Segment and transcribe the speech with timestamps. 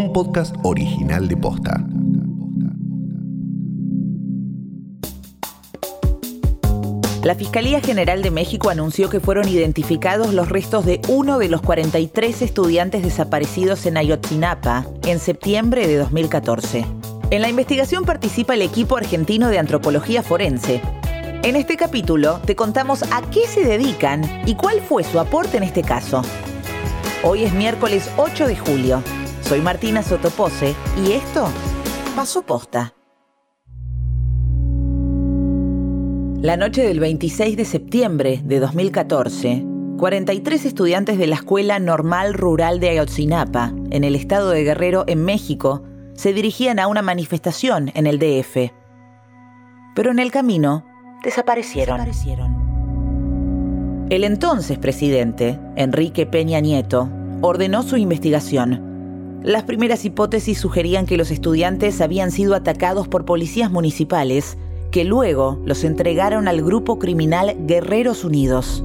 [0.00, 1.84] un podcast original de Posta.
[7.22, 11.60] La Fiscalía General de México anunció que fueron identificados los restos de uno de los
[11.60, 16.86] 43 estudiantes desaparecidos en Ayotzinapa en septiembre de 2014.
[17.30, 20.80] En la investigación participa el equipo argentino de antropología forense.
[21.42, 25.62] En este capítulo te contamos a qué se dedican y cuál fue su aporte en
[25.62, 26.22] este caso.
[27.22, 29.02] Hoy es miércoles 8 de julio.
[29.50, 31.48] Soy Martina Sotopose y esto
[32.14, 32.94] pasó posta.
[36.40, 39.64] La noche del 26 de septiembre de 2014,
[39.98, 45.24] 43 estudiantes de la Escuela Normal Rural de Ayotzinapa, en el estado de Guerrero, en
[45.24, 45.82] México,
[46.14, 48.70] se dirigían a una manifestación en el DF.
[49.96, 50.86] Pero en el camino
[51.24, 51.96] desaparecieron.
[51.96, 54.06] desaparecieron.
[54.10, 57.08] El entonces presidente, Enrique Peña Nieto,
[57.40, 58.89] ordenó su investigación.
[59.42, 64.58] Las primeras hipótesis sugerían que los estudiantes habían sido atacados por policías municipales
[64.90, 68.84] que luego los entregaron al grupo criminal Guerreros Unidos.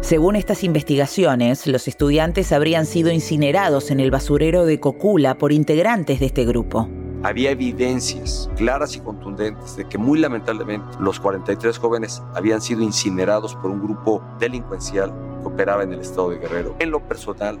[0.00, 6.18] Según estas investigaciones, los estudiantes habrían sido incinerados en el basurero de Cocula por integrantes
[6.20, 6.88] de este grupo.
[7.22, 13.54] Había evidencias claras y contundentes de que muy lamentablemente los 43 jóvenes habían sido incinerados
[13.56, 16.74] por un grupo delincuencial que operaba en el estado de Guerrero.
[16.78, 17.58] En lo personal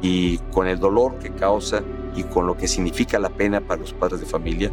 [0.00, 1.82] y con el dolor que causa
[2.14, 4.70] y con lo que significa la pena para los padres de familia,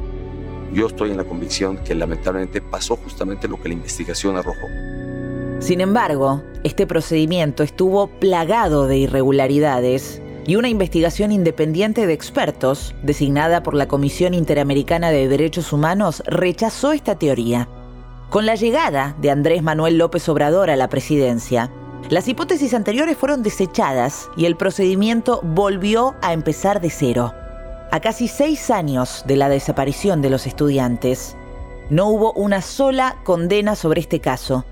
[0.74, 4.68] yo estoy en la convicción que lamentablemente pasó justamente lo que la investigación arrojó.
[5.60, 13.64] Sin embargo, este procedimiento estuvo plagado de irregularidades y una investigación independiente de expertos, designada
[13.64, 17.68] por la Comisión Interamericana de Derechos Humanos, rechazó esta teoría.
[18.30, 21.72] Con la llegada de Andrés Manuel López Obrador a la presidencia,
[22.10, 27.34] las hipótesis anteriores fueron desechadas y el procedimiento volvió a empezar de cero.
[27.92, 31.36] A casi seis años de la desaparición de los estudiantes,
[31.90, 34.66] no hubo una sola condena sobre este caso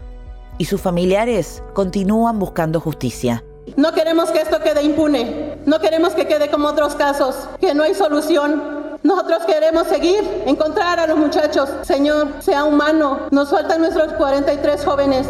[0.60, 3.44] y sus familiares continúan buscando justicia.
[3.78, 7.82] No queremos que esto quede impune, no queremos que quede como otros casos, que no
[7.82, 8.84] hay solución.
[9.02, 11.70] Nosotros queremos seguir, encontrar a los muchachos.
[11.82, 15.28] Señor, sea humano, nos faltan nuestros 43 jóvenes.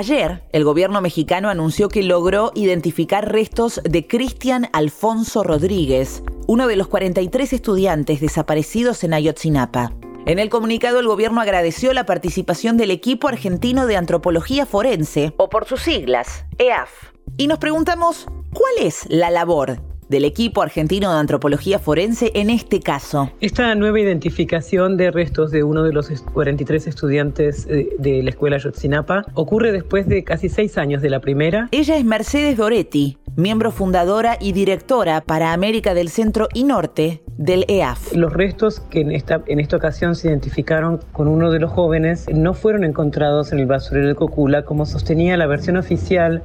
[0.00, 6.76] Ayer, el gobierno mexicano anunció que logró identificar restos de Cristian Alfonso Rodríguez, uno de
[6.76, 9.92] los 43 estudiantes desaparecidos en Ayotzinapa.
[10.24, 15.50] En el comunicado, el gobierno agradeció la participación del equipo argentino de antropología forense, o
[15.50, 17.12] por sus siglas, EAF.
[17.36, 22.80] Y nos preguntamos, ¿cuál es la labor del equipo argentino de antropología forense en este
[22.80, 23.30] caso.
[23.40, 28.58] Esta nueva identificación de restos de uno de los 43 estudiantes eh, de la escuela
[28.58, 31.68] Yotzinapa ocurre después de casi seis años de la primera.
[31.70, 37.64] Ella es Mercedes Doretti, miembro fundadora y directora para América del Centro y Norte del
[37.68, 38.12] EAF.
[38.14, 42.26] Los restos que en esta, en esta ocasión se identificaron con uno de los jóvenes
[42.32, 46.42] no fueron encontrados en el basurero de Cocula como sostenía la versión oficial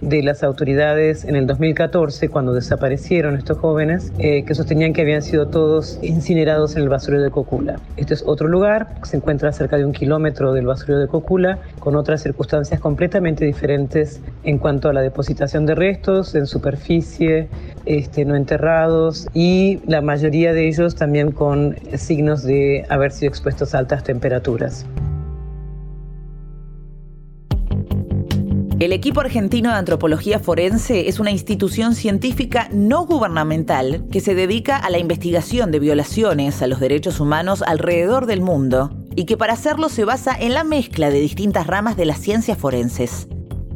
[0.00, 5.22] de las autoridades en el 2014, cuando desaparecieron estos jóvenes, eh, que sostenían que habían
[5.22, 7.80] sido todos incinerados en el basurero de Cocula.
[7.96, 11.96] Este es otro lugar, se encuentra cerca de un kilómetro del basurero de Cocula, con
[11.96, 17.48] otras circunstancias completamente diferentes en cuanto a la depositación de restos en superficie,
[17.86, 23.74] este, no enterrados, y la mayoría de ellos también con signos de haber sido expuestos
[23.74, 24.86] a altas temperaturas.
[28.80, 34.78] El equipo argentino de antropología forense es una institución científica no gubernamental que se dedica
[34.78, 39.52] a la investigación de violaciones a los derechos humanos alrededor del mundo y que para
[39.52, 43.28] hacerlo se basa en la mezcla de distintas ramas de las ciencias forenses.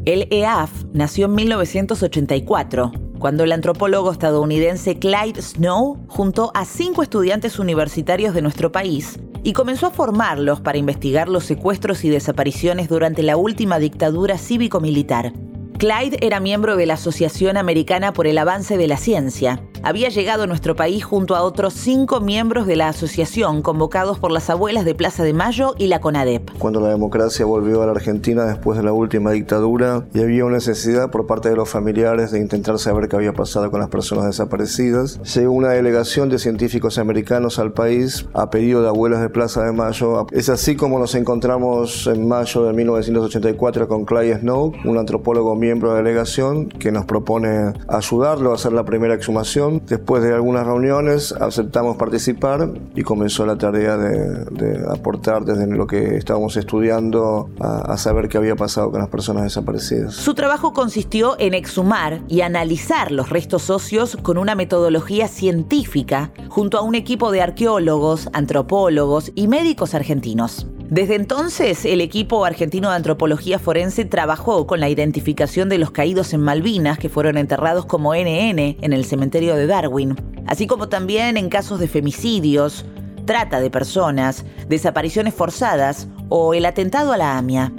[0.07, 7.59] El EAF nació en 1984, cuando el antropólogo estadounidense Clyde Snow juntó a cinco estudiantes
[7.59, 13.23] universitarios de nuestro país y comenzó a formarlos para investigar los secuestros y desapariciones durante
[13.23, 15.33] la última dictadura cívico-militar.
[15.79, 19.63] Clyde era miembro de la Asociación Americana por el Avance de la Ciencia.
[19.87, 24.33] Había llegado a nuestro país junto a otros cinco miembros de la asociación convocados por
[24.33, 26.53] las abuelas de Plaza de Mayo y la CONADEP.
[26.59, 30.55] Cuando la democracia volvió a la Argentina después de la última dictadura y había una
[30.55, 34.25] necesidad por parte de los familiares de intentar saber qué había pasado con las personas
[34.25, 39.65] desaparecidas, llegó una delegación de científicos americanos al país a pedido de abuelas de Plaza
[39.65, 40.27] de Mayo.
[40.33, 45.91] Es así como nos encontramos en mayo de 1984 con Clyde Snow, un antropólogo miembro
[45.91, 50.67] de la delegación que nos propone ayudarlo a hacer la primera exhumación Después de algunas
[50.67, 57.93] reuniones aceptamos participar y comenzó la tarea de, aportar desde lo que estábamos estudiando a,
[57.93, 60.15] a saber qué había pasado con las personas desaparecidas.
[60.15, 66.79] Su trabajo consistió en exhumar y analizar los restos óseos con una metodología científica junto
[66.79, 70.67] a un equipo de arqueólogos, antropólogos y médicos argentinos.
[70.91, 76.35] Desde entonces, el equipo argentino de antropología forense trabajó con la identificación de los caídos
[76.35, 80.15] en Malvinas que fueron enterrados como NN en el cementerio de Darwin,
[80.47, 82.85] así como también en casos de femicidios,
[83.25, 87.73] trata de personas, desapariciones forzadas o el atentado a la AMIA.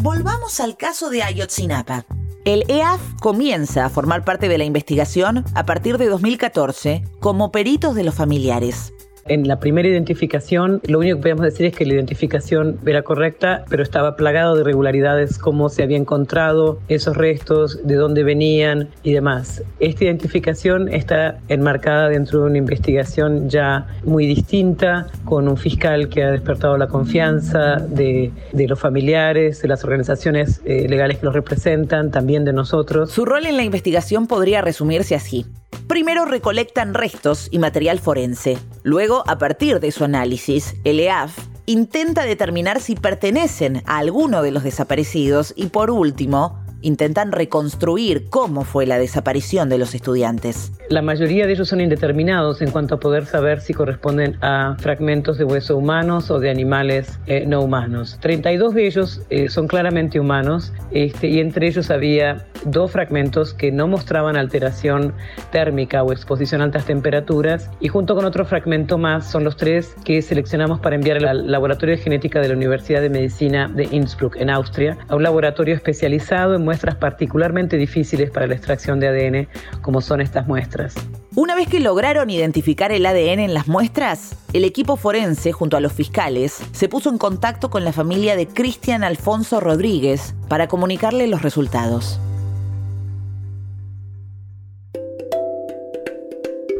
[0.00, 2.06] Volvamos al caso de Ayotzinapa.
[2.48, 7.94] El EAF comienza a formar parte de la investigación a partir de 2014 como peritos
[7.94, 8.94] de los familiares.
[9.28, 13.64] En la primera identificación, lo único que podemos decir es que la identificación era correcta,
[13.68, 19.12] pero estaba plagado de irregularidades, cómo se había encontrado esos restos, de dónde venían y
[19.12, 19.62] demás.
[19.80, 26.24] Esta identificación está enmarcada dentro de una investigación ya muy distinta, con un fiscal que
[26.24, 32.10] ha despertado la confianza de, los familiares, de las organizaciones eh, legales que los representan,
[32.10, 33.10] también de nosotros.
[33.10, 35.44] Su rol en la investigación podría resumirse así.
[35.86, 38.58] Primero recolectan restos y material forense.
[38.88, 41.36] Luego, a partir de su análisis, el EAF
[41.66, 48.64] intenta determinar si pertenecen a alguno de los desaparecidos y por último, intentan reconstruir cómo
[48.64, 50.72] fue la desaparición de los estudiantes.
[50.88, 55.38] La mayoría de ellos son indeterminados en cuanto a poder saber si corresponden a fragmentos
[55.38, 58.18] de hueso humanos o de animales eh, no humanos.
[58.20, 63.70] 32 de ellos eh, son claramente humanos este, y entre ellos había dos fragmentos que
[63.70, 65.12] no mostraban alteración
[65.52, 69.94] térmica o exposición a altas temperaturas y junto con otro fragmento más son los tres
[70.04, 74.36] que seleccionamos para enviar al Laboratorio de Genética de la Universidad de Medicina de Innsbruck
[74.36, 79.48] en Austria, a un laboratorio especializado en muestras particularmente difíciles para la extracción de ADN,
[79.80, 80.94] como son estas muestras.
[81.34, 85.80] Una vez que lograron identificar el ADN en las muestras, el equipo forense, junto a
[85.80, 91.26] los fiscales, se puso en contacto con la familia de Cristian Alfonso Rodríguez para comunicarle
[91.26, 92.20] los resultados.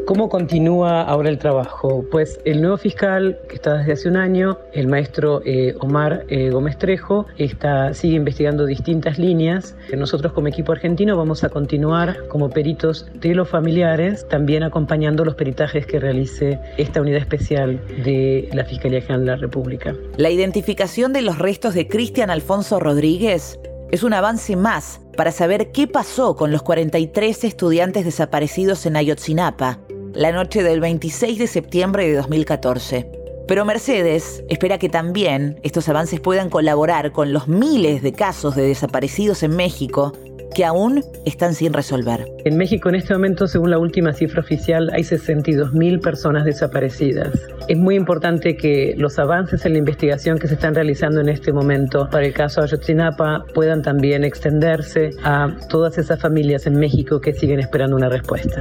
[0.08, 2.02] ¿Cómo continúa ahora el trabajo?
[2.10, 6.48] Pues el nuevo fiscal, que está desde hace un año, el maestro eh, Omar eh,
[6.48, 9.76] Gómez Trejo, está, sigue investigando distintas líneas.
[9.94, 15.34] Nosotros como equipo argentino vamos a continuar como peritos de los familiares, también acompañando los
[15.34, 19.94] peritajes que realice esta unidad especial de la Fiscalía General de la República.
[20.16, 23.60] La identificación de los restos de Cristian Alfonso Rodríguez
[23.90, 29.80] es un avance más para saber qué pasó con los 43 estudiantes desaparecidos en Ayotzinapa
[30.14, 33.10] la noche del 26 de septiembre de 2014.
[33.46, 38.66] Pero Mercedes espera que también estos avances puedan colaborar con los miles de casos de
[38.66, 40.12] desaparecidos en México
[40.54, 42.26] que aún están sin resolver.
[42.44, 47.30] En México en este momento, según la última cifra oficial, hay 62.000 personas desaparecidas.
[47.68, 51.52] Es muy importante que los avances en la investigación que se están realizando en este
[51.52, 57.34] momento para el caso Ayotzinapa puedan también extenderse a todas esas familias en México que
[57.34, 58.60] siguen esperando una respuesta.